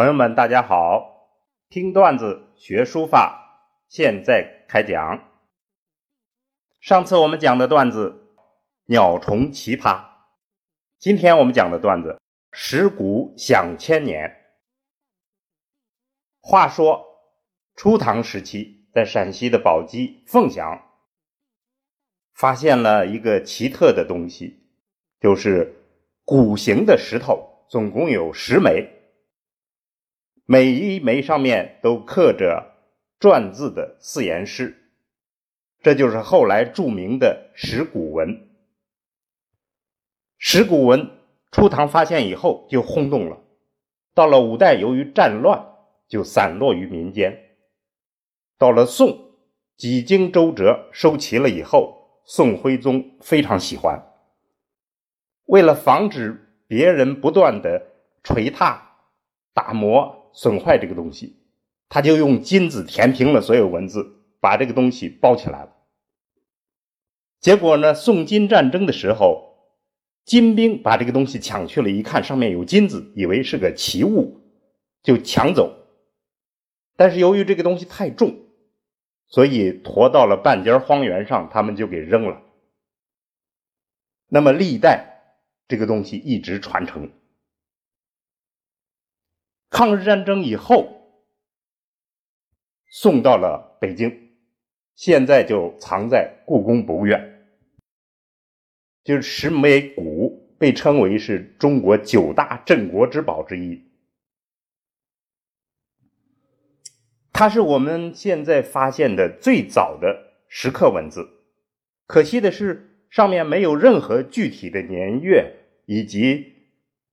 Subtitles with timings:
[0.00, 1.28] 朋友们，大家好！
[1.68, 5.28] 听段子学书法，现在开讲。
[6.80, 8.32] 上次我们讲的段子
[8.86, 9.96] 《鸟虫奇葩》，
[10.98, 12.12] 今天我们讲的段子
[12.50, 14.26] 《石鼓响千年》。
[16.40, 17.04] 话说
[17.76, 20.80] 初唐时期，在陕西的宝鸡、凤翔，
[22.32, 24.66] 发现了一个奇特的东西，
[25.20, 25.84] 就是
[26.24, 28.96] 鼓形的石头，总共有十枚。
[30.52, 32.74] 每一枚上面都刻着
[33.20, 34.90] 篆字的四言诗，
[35.80, 38.48] 这就是后来著名的石鼓文。
[40.38, 41.08] 石鼓文
[41.52, 43.38] 初唐发现以后就轰动了，
[44.12, 45.64] 到了五代由于战乱
[46.08, 47.54] 就散落于民间，
[48.58, 49.36] 到了宋
[49.76, 54.04] 几经周折收齐了以后，宋徽宗非常喜欢，
[55.44, 57.86] 为了防止别人不断的
[58.24, 58.96] 捶踏、
[59.54, 60.16] 打磨。
[60.32, 61.36] 损坏这个东西，
[61.88, 65.76] 他就用金子填平了所有文字，把这个东西包起来了。
[67.40, 69.56] 结果呢，宋金战争的时候，
[70.24, 74.40] 金兵把这个东西抢去了，一看上面有金子，以为是个奇物，
[75.02, 75.76] 就抢走。
[76.96, 78.36] 但是由于这个东西太重，
[79.26, 82.42] 所以驮到了半截荒原上，他们就给扔了。
[84.28, 85.22] 那么历代
[85.66, 87.10] 这个东西一直传承。
[89.70, 91.22] 抗日战争以后，
[92.90, 94.32] 送到了北京，
[94.96, 97.46] 现在就藏在故宫博物院。
[99.04, 103.84] 就是石梅鼓，被称为是中国九大镇国之宝之一。
[107.32, 111.26] 它是我们现在发现的最早的石刻文字，
[112.06, 115.54] 可惜的是上面没有任何具体的年月
[115.86, 116.54] 以及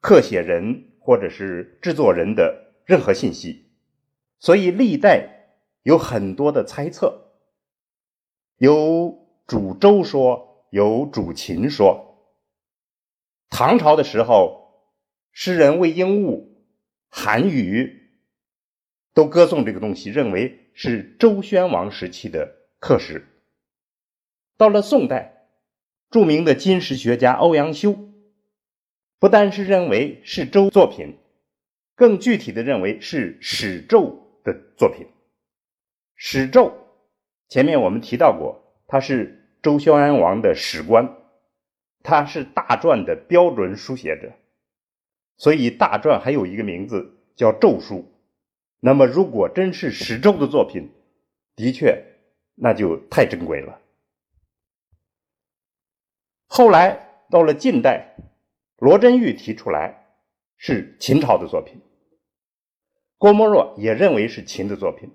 [0.00, 0.93] 刻写人。
[1.04, 3.66] 或者是制作人的任何信息，
[4.38, 5.50] 所以历代
[5.82, 7.34] 有很多的猜测，
[8.56, 12.32] 有主周说，有主秦说。
[13.50, 14.88] 唐朝的时候，
[15.30, 16.56] 诗人魏应物、
[17.10, 18.08] 韩愈
[19.12, 23.28] 都歌颂这个东西，认为是周宣王时期的刻石。
[24.56, 25.48] 到了宋代，
[26.10, 28.13] 著名的金石学家欧阳修。
[29.24, 31.16] 不单是认为是周作品，
[31.94, 35.06] 更具体的认为是史咒的作品。
[36.14, 36.74] 史咒
[37.48, 41.16] 前面我们提到过，他是周宣王的史官，
[42.02, 44.30] 他是大篆的标准书写者，
[45.38, 48.12] 所以大篆还有一个名字叫咒书。
[48.80, 50.90] 那么，如果真是史咒的作品，
[51.56, 52.04] 的确
[52.56, 53.80] 那就太珍贵了。
[56.46, 58.10] 后来到了近代。
[58.84, 60.04] 罗振玉提出来
[60.58, 61.80] 是秦朝的作品，
[63.16, 65.10] 郭沫若也认为是秦的作品，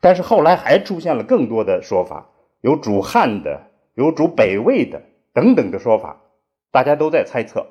[0.00, 2.30] 但是后来还出现了更多的说法，
[2.62, 5.02] 有主汉的，有主北魏的
[5.34, 6.22] 等等的说法，
[6.70, 7.66] 大家都在猜测。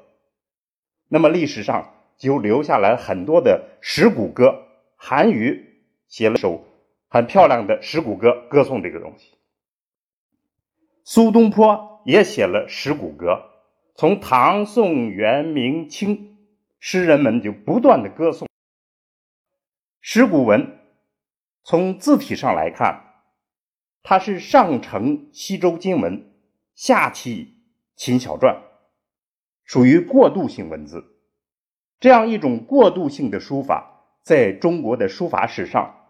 [1.07, 4.63] 那么历史上就留下来很多的石鼓歌，
[4.95, 6.63] 韩愈写了首
[7.07, 9.39] 很漂亮的石鼓歌，歌颂这个东西。
[11.03, 13.47] 苏东坡也写了石鼓歌。
[14.01, 16.35] 从唐宋元明清，
[16.79, 18.47] 诗人们就不断的歌颂
[20.01, 20.79] 石鼓文。
[21.61, 23.21] 从字体上来看，
[24.01, 26.33] 它是上承西周金文，
[26.73, 27.61] 下启
[27.95, 28.63] 秦小篆，
[29.65, 31.19] 属于过渡性文字。
[31.99, 36.07] 这样一种过渡性的书法，在中国的书法史上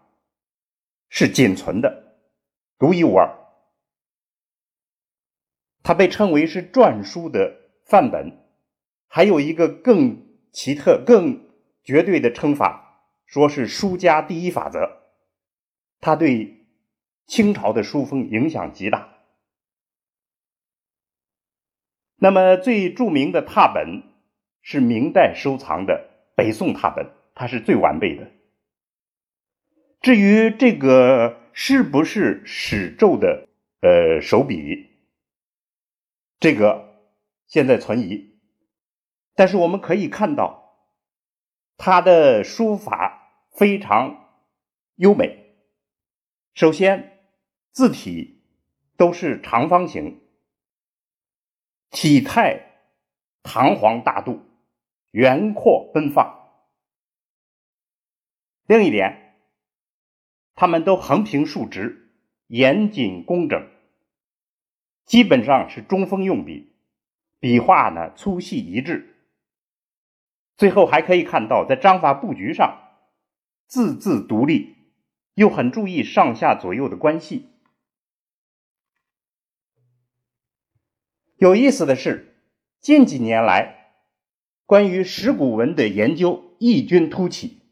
[1.10, 2.16] 是仅存的，
[2.78, 3.28] 独一无二。
[5.82, 7.60] 它被称为是篆书的。
[7.84, 8.38] 范本
[9.06, 11.50] 还有一个更奇特、更
[11.84, 15.02] 绝对的称法，说是书家第一法则。
[16.00, 16.66] 它对
[17.26, 19.08] 清朝的书风影响极大。
[22.16, 24.02] 那么最著名的拓本
[24.62, 28.30] 是明代收藏的北宋拓本，它是最完备的。
[30.00, 33.48] 至于这个是不是史咒的
[33.80, 34.88] 呃手笔，
[36.40, 36.91] 这个。
[37.52, 38.40] 现在存疑，
[39.34, 40.88] 但是我们可以看到，
[41.76, 44.40] 他的书法非常
[44.94, 45.54] 优美。
[46.54, 47.26] 首先，
[47.70, 48.42] 字体
[48.96, 50.22] 都是长方形，
[51.90, 52.72] 体态
[53.42, 54.40] 堂皇大度，
[55.10, 56.64] 圆阔奔放。
[58.64, 59.44] 另一点，
[60.54, 62.16] 他们都横平竖直，
[62.46, 63.70] 严谨工整，
[65.04, 66.71] 基本上是中锋用笔。
[67.42, 69.16] 笔画呢粗细一致，
[70.56, 72.78] 最后还可以看到，在章法布局上，
[73.66, 74.76] 字字独立，
[75.34, 77.48] 又很注意上下左右的关系。
[81.34, 82.36] 有意思的是，
[82.80, 83.88] 近几年来，
[84.64, 87.62] 关于石鼓文的研究异军突起，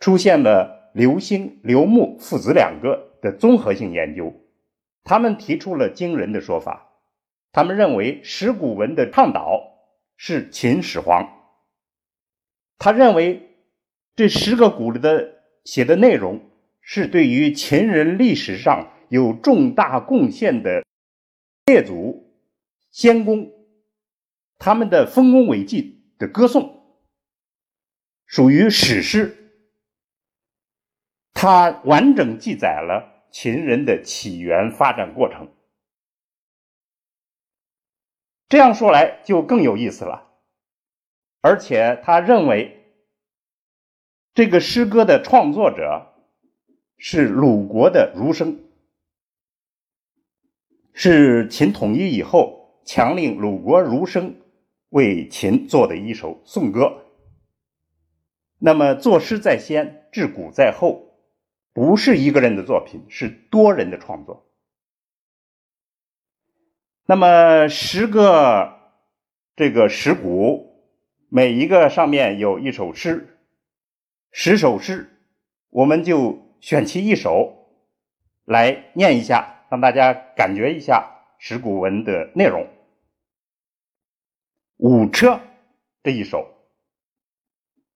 [0.00, 4.34] 出现了刘兴、刘牧父子两个的综合性研究。
[5.04, 6.89] 他们提出了惊人的说法，
[7.52, 9.60] 他们认为石鼓文的倡导
[10.16, 11.28] 是秦始皇。
[12.78, 13.56] 他认为
[14.14, 16.50] 这十个鼓里的写的内容
[16.80, 20.84] 是对于秦人历史上有重大贡献的
[21.66, 22.32] 列祖
[22.90, 23.50] 先公
[24.58, 26.98] 他们的丰功伟绩的歌颂，
[28.26, 29.36] 属于史诗。
[31.32, 35.48] 它完整记载了秦人的起源发展过程。
[38.50, 40.28] 这样说来就更有意思了。
[41.40, 42.84] 而且他认为，
[44.34, 46.08] 这个诗歌的创作者
[46.98, 48.58] 是鲁国的儒生，
[50.92, 54.34] 是秦统一以后强令鲁国儒生
[54.88, 57.04] 为秦做的一首颂歌。
[58.58, 61.14] 那么作诗在先，制鼓在后，
[61.72, 64.49] 不是一个人的作品，是多人的创作。
[67.10, 68.78] 那么十个
[69.56, 70.68] 这个石鼓。
[71.28, 73.40] 每一个上面有一首诗，
[74.30, 75.10] 十首诗，
[75.70, 77.66] 我们就选其一首
[78.44, 82.62] 来念一下，让大家感觉一下石鼓文的内容。
[84.76, 85.32] 《五车》
[86.04, 86.46] 这一首，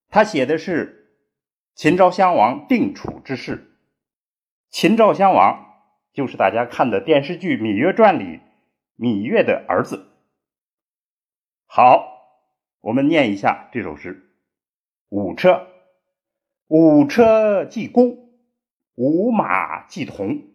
[0.08, 1.12] 他写的是
[1.76, 3.78] 秦昭襄王定楚之事。
[4.70, 5.66] 秦昭襄王
[6.12, 8.40] 就是大家看的电视剧《芈月传》里
[8.96, 10.08] 芈月的儿子。
[11.66, 12.12] 好。
[12.80, 14.36] 我们念一下这首诗：
[15.08, 15.66] 五车，
[16.66, 18.28] 五车既公，
[18.94, 20.52] 五马既同。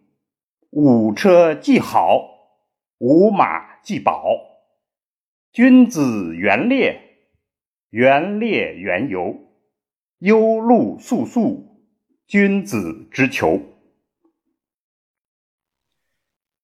[0.69, 2.21] 五车既好，
[2.99, 4.37] 五马既宝。
[5.51, 7.01] 君子元烈，
[7.89, 9.35] 元烈元游。
[10.19, 11.83] 忧路肃肃，
[12.27, 13.59] 君子之求。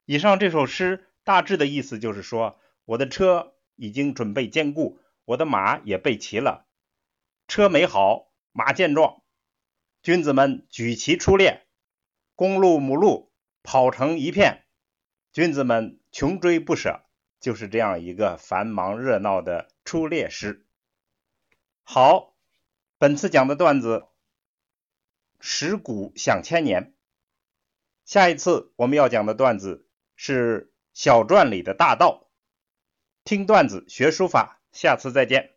[0.06, 5.02] 以上这首诗大致的意思就是说，我的车已经准备坚固。
[5.26, 6.68] 我的马也备齐了，
[7.48, 9.24] 车美好，马健壮，
[10.04, 11.66] 君子们举旗出列，
[12.36, 13.32] 公鹿母鹿
[13.64, 14.68] 跑成一片，
[15.34, 17.02] 君子们穷追不舍，
[17.40, 20.68] 就是这样一个繁忙热闹的出猎诗。
[21.82, 22.36] 好，
[23.00, 24.06] 本次讲的段子
[25.42, 26.94] “石鼓响千年”，
[28.06, 32.32] 下一次我们要讲的段子是小篆里的大道。
[33.24, 34.62] 听段子学书法。
[34.72, 35.55] 下次再见。